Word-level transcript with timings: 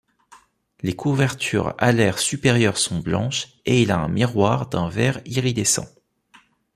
Les 0.81 0.95
couvertures 0.95 1.75
alaires 1.77 2.17
supérieures 2.17 2.79
sont 2.79 2.97
blanches 3.01 3.59
et 3.67 3.83
il 3.83 3.91
a 3.91 3.99
un 3.99 4.07
miroir 4.07 4.67
d'un 4.67 4.89
vert 4.89 5.21
iridescent. 5.25 5.85